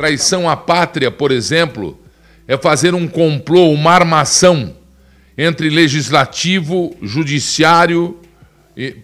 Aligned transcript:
Traição 0.00 0.48
à 0.48 0.56
pátria, 0.56 1.10
por 1.10 1.30
exemplo, 1.30 2.00
é 2.48 2.56
fazer 2.56 2.94
um 2.94 3.06
complô, 3.06 3.68
uma 3.70 3.92
armação 3.92 4.74
entre 5.36 5.68
legislativo, 5.68 6.96
judiciário, 7.02 8.18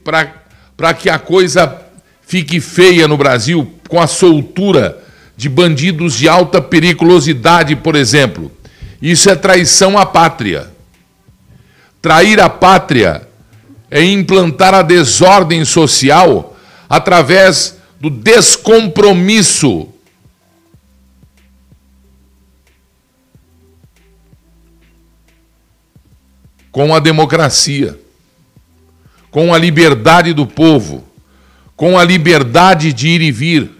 para 0.03 0.95
que 0.95 1.11
a 1.11 1.19
coisa 1.19 1.83
fique 2.23 2.63
feia 2.63 3.07
no 3.07 3.19
Brasil 3.19 3.75
com 3.91 4.01
a 4.01 4.07
soltura 4.07 5.05
de 5.37 5.51
bandidos 5.51 6.15
de 6.17 6.31
alta 6.31 6.63
periculosidade, 6.63 7.77
por 7.77 7.95
exemplo. 7.95 8.51
Isso 9.03 9.29
é 9.29 9.37
traição 9.37 9.99
à 9.99 10.07
pátria. 10.07 10.71
Trair 12.01 12.41
a 12.41 12.49
pátria 12.49 13.29
é 13.91 14.03
implantar 14.03 14.73
a 14.73 14.81
desordem 14.81 15.63
social 15.63 16.57
através 16.89 17.77
do 18.01 18.09
descompromisso 18.09 19.93
com 26.77 26.95
a 26.95 26.99
democracia, 26.99 27.99
com 29.31 29.55
a 29.55 29.57
liberdade 29.57 30.35
do 30.35 30.47
povo, 30.47 31.09
com 31.75 31.99
a 31.99 32.05
liberdade 32.05 32.93
de 32.93 33.09
ir 33.09 33.23
e 33.23 33.33
vir. 33.33 33.71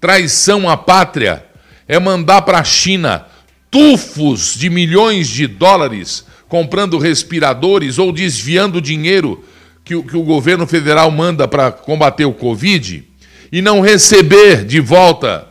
Traição 0.00 0.70
à 0.70 0.74
pátria 0.74 1.44
é 1.86 2.00
mandar 2.00 2.40
para 2.42 2.60
a 2.60 2.64
China 2.64 3.26
tufos 3.70 4.54
de 4.54 4.70
milhões 4.70 5.28
de 5.28 5.46
dólares 5.46 6.24
comprando 6.48 6.96
respiradores 6.96 7.98
ou 7.98 8.10
desviando 8.10 8.80
dinheiro 8.80 9.44
que, 9.84 10.02
que 10.02 10.16
o 10.16 10.22
governo 10.22 10.66
federal 10.66 11.10
manda 11.10 11.46
para 11.46 11.70
combater 11.70 12.24
o 12.24 12.32
Covid 12.32 13.06
e 13.52 13.60
não 13.60 13.82
receber 13.82 14.64
de 14.64 14.80
volta 14.80 15.46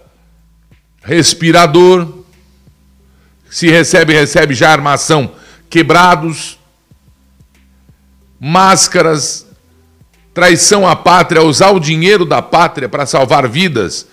respirador. 1.03 2.11
Se 3.47 3.69
recebe, 3.69 4.13
recebe 4.13 4.55
já 4.55 4.71
armação 4.71 5.39
quebrados, 5.71 6.59
máscaras, 8.39 9.47
traição 10.33 10.87
à 10.87 10.95
pátria, 10.95 11.41
usar 11.41 11.71
o 11.71 11.79
dinheiro 11.79 12.25
da 12.25 12.41
pátria 12.43 12.87
para 12.87 13.07
salvar 13.07 13.47
vidas 13.47 14.05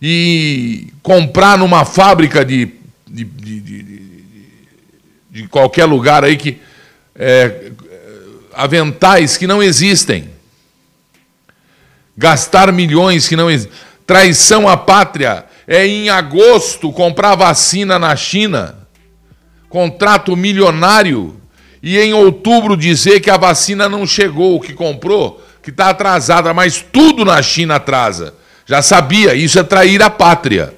e 0.00 0.92
comprar 1.02 1.56
numa 1.56 1.84
fábrica 1.84 2.44
de, 2.44 2.72
de, 3.06 3.22
de, 3.22 3.60
de, 3.60 4.02
de 5.30 5.48
qualquer 5.48 5.84
lugar 5.84 6.24
aí 6.24 6.36
que. 6.36 6.60
É, 7.14 7.70
aventais 8.54 9.36
que 9.36 9.46
não 9.46 9.62
existem. 9.62 10.30
Gastar 12.16 12.72
milhões 12.72 13.28
que 13.28 13.36
não 13.36 13.50
existem. 13.50 13.76
Traição 14.06 14.68
à 14.68 14.76
pátria 14.76 15.44
é 15.66 15.86
em 15.86 16.10
agosto 16.10 16.92
comprar 16.92 17.34
vacina 17.34 17.98
na 17.98 18.14
China, 18.14 18.81
contrato 19.72 20.36
milionário, 20.36 21.34
e 21.82 21.98
em 21.98 22.12
outubro 22.12 22.76
dizer 22.76 23.20
que 23.20 23.30
a 23.30 23.38
vacina 23.38 23.88
não 23.88 24.06
chegou, 24.06 24.60
que 24.60 24.74
comprou, 24.74 25.42
que 25.62 25.70
está 25.70 25.88
atrasada, 25.88 26.52
mas 26.52 26.84
tudo 26.92 27.24
na 27.24 27.40
China 27.40 27.76
atrasa. 27.76 28.34
Já 28.66 28.82
sabia, 28.82 29.34
isso 29.34 29.58
é 29.58 29.62
trair 29.62 30.02
a 30.02 30.10
pátria. 30.10 30.74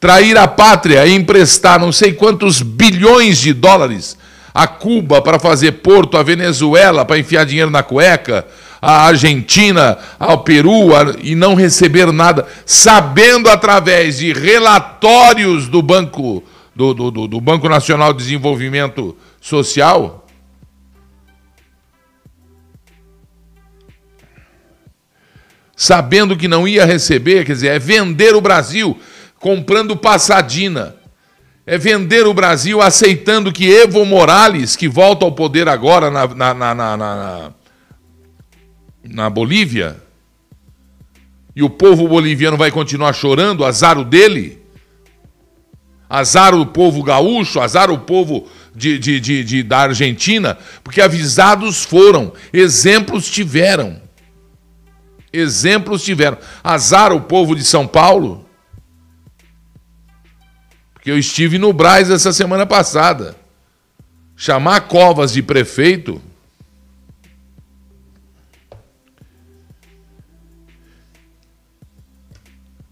Trair 0.00 0.36
a 0.38 0.48
pátria 0.48 1.06
é 1.06 1.10
emprestar 1.10 1.78
não 1.78 1.92
sei 1.92 2.14
quantos 2.14 2.62
bilhões 2.62 3.38
de 3.38 3.52
dólares 3.52 4.16
a 4.54 4.66
Cuba 4.66 5.20
para 5.20 5.38
fazer 5.38 5.72
porto, 5.72 6.16
a 6.16 6.22
Venezuela 6.22 7.04
para 7.04 7.18
enfiar 7.18 7.44
dinheiro 7.44 7.70
na 7.70 7.82
cueca, 7.82 8.46
a 8.80 9.06
Argentina, 9.06 9.98
ao 10.18 10.38
Peru 10.38 10.96
a, 10.96 11.14
e 11.22 11.34
não 11.34 11.54
receber 11.54 12.10
nada, 12.10 12.46
sabendo 12.66 13.48
através 13.48 14.18
de 14.18 14.32
relatórios 14.32 15.68
do 15.68 15.80
Banco, 15.80 16.42
do, 16.74 16.92
do, 16.94 17.10
do 17.28 17.40
Banco 17.40 17.68
Nacional 17.68 18.12
de 18.12 18.18
Desenvolvimento 18.18 19.16
Social 19.40 20.22
sabendo 25.82 26.36
que 26.36 26.46
não 26.46 26.68
ia 26.68 26.84
receber, 26.84 27.44
quer 27.44 27.54
dizer, 27.54 27.68
é 27.72 27.78
vender 27.78 28.36
o 28.36 28.40
Brasil 28.40 28.96
comprando 29.40 29.96
passadina. 29.96 30.94
É 31.66 31.76
vender 31.76 32.24
o 32.24 32.32
Brasil 32.32 32.80
aceitando 32.80 33.52
que 33.52 33.68
Evo 33.68 34.04
Morales, 34.04 34.76
que 34.76 34.86
volta 34.86 35.24
ao 35.24 35.32
poder 35.32 35.68
agora 35.68 36.08
na, 36.08 36.26
na, 36.28 36.54
na, 36.54 36.96
na, 36.96 37.52
na 39.04 39.30
Bolívia, 39.30 40.00
e 41.54 41.64
o 41.64 41.70
povo 41.70 42.06
boliviano 42.06 42.56
vai 42.56 42.70
continuar 42.70 43.12
chorando, 43.12 43.64
azar 43.64 43.98
o 43.98 44.04
dele, 44.04 44.61
azar 46.12 46.54
o 46.54 46.66
povo 46.66 47.02
gaúcho, 47.02 47.60
azar 47.60 47.90
o 47.90 47.98
povo 47.98 48.46
de, 48.74 48.98
de, 48.98 49.20
de, 49.20 49.44
de, 49.44 49.62
da 49.62 49.78
Argentina, 49.78 50.58
porque 50.84 51.00
avisados 51.00 51.82
foram, 51.82 52.32
exemplos 52.52 53.30
tiveram 53.30 54.02
exemplos 55.32 56.02
tiveram. 56.02 56.36
Azar 56.62 57.12
o 57.12 57.20
povo 57.20 57.56
de 57.56 57.64
São 57.64 57.86
Paulo, 57.86 58.46
porque 60.92 61.10
eu 61.10 61.18
estive 61.18 61.58
no 61.58 61.72
Braz 61.72 62.10
essa 62.10 62.32
semana 62.32 62.66
passada. 62.66 63.34
Chamar 64.36 64.82
Covas 64.82 65.32
de 65.32 65.42
prefeito. 65.42 66.20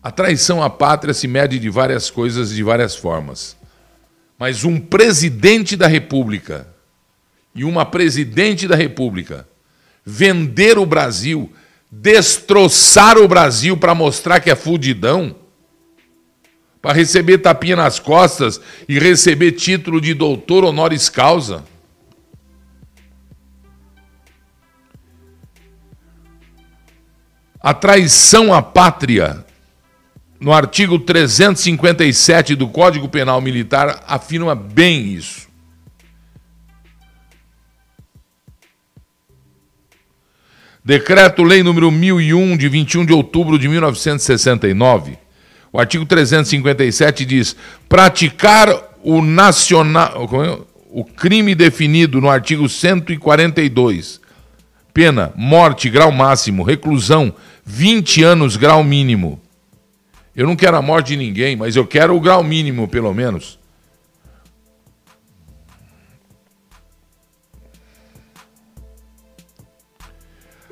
A 0.03 0.11
traição 0.11 0.63
à 0.63 0.71
pátria 0.71 1.13
se 1.13 1.29
mede 1.29 1.59
de 1.59 1.69
várias 1.69 2.11
coisas 2.11 2.51
de 2.51 2.63
várias 2.63 2.97
formas. 2.97 3.57
Mas 4.39 4.65
um 4.65 4.81
presidente 4.81 5.77
da 5.77 5.87
República 5.87 6.67
e 7.55 7.65
uma 7.65 7.85
presidente 7.85 8.67
da 8.67 8.77
República 8.77 9.47
vender 10.05 10.79
o 10.79 10.87
Brasil 10.87 11.53
destroçar 11.91 13.19
o 13.19 13.27
Brasil 13.27 13.77
para 13.77 13.95
mostrar 13.95 14.41
que 14.41 14.51
é 14.51 14.55
fudidão, 14.55 15.35
para 16.81 16.95
receber 16.95 17.39
tapinha 17.39 17.77
nas 17.77 17.99
costas 17.99 18.61
e 18.89 18.99
receber 18.99 19.53
título 19.53 20.01
de 20.01 20.15
doutor 20.15 20.65
honoris 20.65 21.09
causa. 21.09 21.65
A 27.61 27.75
traição 27.75 28.55
à 28.55 28.63
pátria, 28.63 29.45
no 30.41 30.53
artigo 30.53 30.99
357 30.99 32.57
do 32.57 32.67
Código 32.67 33.09
Penal 33.09 33.41
Militar, 33.43 34.03
afirma 34.09 34.55
bem 34.55 35.13
isso. 35.13 35.51
Decreto-Lei 40.83 41.63
número 41.63 41.91
1001, 41.91 42.57
de 42.57 42.69
21 42.69 43.05
de 43.05 43.13
outubro 43.13 43.59
de 43.59 43.69
1969. 43.69 45.19
O 45.71 45.79
artigo 45.79 46.07
357 46.07 47.27
diz: 47.27 47.55
praticar 47.87 48.97
o 49.05 49.21
nacional. 49.21 50.29
É? 50.43 50.59
O 50.91 51.05
crime 51.05 51.55
definido 51.55 52.19
no 52.19 52.31
artigo 52.31 52.67
142. 52.67 54.21
Pena: 54.95 55.33
morte, 55.37 55.91
grau 55.91 56.11
máximo, 56.11 56.63
reclusão, 56.63 57.33
20 57.65 58.23
anos, 58.25 58.57
grau 58.57 58.83
mínimo. 58.83 59.41
Eu 60.35 60.47
não 60.47 60.57
quero 60.57 60.77
a 60.77 60.83
morte 60.83 61.09
de 61.09 61.17
ninguém, 61.17 61.57
mas 61.57 61.77
eu 61.77 61.87
quero 61.87 62.17
o 62.17 62.21
grau 62.21 62.43
mínimo, 62.43 62.89
pelo 62.89 63.13
menos. 63.13 63.61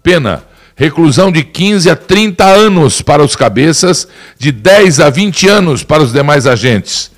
Pena: 0.08 0.42
reclusão 0.74 1.30
de 1.30 1.44
15 1.44 1.90
a 1.90 1.94
30 1.94 2.42
anos 2.42 3.02
para 3.02 3.22
os 3.22 3.36
cabeças, 3.36 4.08
de 4.38 4.50
10 4.50 5.00
a 5.00 5.10
20 5.10 5.46
anos 5.46 5.84
para 5.84 6.02
os 6.02 6.14
demais 6.14 6.46
agentes. 6.46 7.12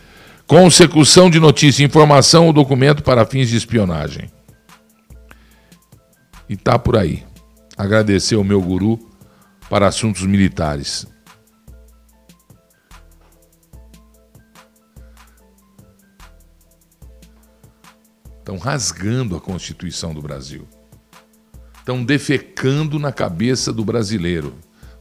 Consecução 0.44 1.30
de 1.30 1.38
notícia, 1.38 1.84
informação 1.84 2.46
ou 2.46 2.52
documento 2.52 3.00
para 3.04 3.24
fins 3.24 3.48
de 3.48 3.56
espionagem. 3.56 4.28
E 6.48 6.56
tá 6.56 6.80
por 6.80 6.96
aí. 6.96 7.22
Agradecer 7.76 8.34
ao 8.34 8.42
meu 8.42 8.60
guru 8.60 8.98
para 9.68 9.86
assuntos 9.86 10.22
militares. 10.26 11.06
Estão 18.40 18.58
rasgando 18.58 19.36
a 19.36 19.40
Constituição 19.40 20.12
do 20.12 20.20
Brasil. 20.20 20.66
Estão 21.90 22.04
defecando 22.04 23.00
na 23.00 23.10
cabeça 23.10 23.72
do 23.72 23.84
brasileiro. 23.84 24.54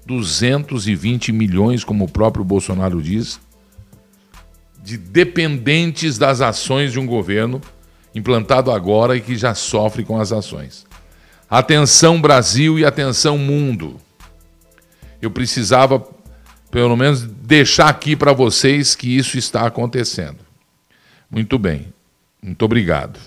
220 0.07 1.31
milhões, 1.31 1.83
como 1.83 2.05
o 2.05 2.11
próprio 2.11 2.43
Bolsonaro 2.43 2.99
diz, 2.99 3.39
de 4.83 4.97
dependentes 4.97 6.17
das 6.17 6.41
ações 6.41 6.91
de 6.91 6.99
um 6.99 7.05
governo 7.05 7.61
implantado 8.15 8.71
agora 8.71 9.15
e 9.15 9.21
que 9.21 9.35
já 9.35 9.53
sofre 9.53 10.03
com 10.03 10.19
as 10.19 10.31
ações. 10.31 10.83
Atenção 11.47 12.19
Brasil 12.19 12.79
e 12.79 12.83
atenção 12.83 13.37
mundo. 13.37 13.97
Eu 15.21 15.29
precisava, 15.29 16.03
pelo 16.71 16.97
menos, 16.97 17.21
deixar 17.21 17.89
aqui 17.89 18.15
para 18.15 18.33
vocês 18.33 18.95
que 18.95 19.15
isso 19.15 19.37
está 19.37 19.67
acontecendo. 19.67 20.39
Muito 21.29 21.59
bem. 21.59 21.93
Muito 22.41 22.65
obrigado. 22.65 23.19